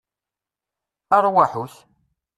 [1.15, 1.75] Arwaḥut!